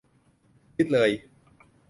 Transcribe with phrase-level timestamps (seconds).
[0.75, 1.11] ยึดเลย